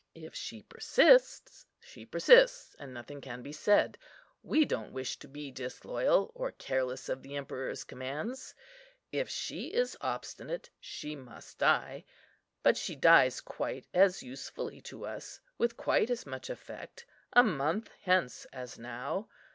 "If 0.15 0.33
she 0.33 0.63
persists, 0.63 1.67
she 1.79 2.07
persists, 2.07 2.75
and 2.79 2.91
nothing 2.91 3.21
can 3.21 3.43
be 3.43 3.51
said; 3.51 3.99
we 4.41 4.65
don't 4.65 4.91
wish 4.91 5.19
to 5.19 5.27
be 5.27 5.51
disloyal, 5.51 6.31
or 6.33 6.51
careless 6.53 7.07
of 7.07 7.21
the 7.21 7.35
emperor's 7.35 7.83
commands. 7.83 8.55
If 9.11 9.29
she 9.29 9.67
is 9.67 9.95
obstinate, 10.01 10.71
she 10.79 11.15
must 11.15 11.59
die; 11.59 12.03
but 12.63 12.77
she 12.77 12.95
dies 12.95 13.41
quite 13.41 13.85
as 13.93 14.23
usefully 14.23 14.81
to 14.89 15.05
us, 15.05 15.39
with 15.59 15.77
quite 15.77 16.09
as 16.09 16.25
much 16.25 16.49
effect, 16.49 17.05
a 17.33 17.43
month 17.43 17.91
hence 18.01 18.45
as 18.45 18.79
now. 18.79 19.29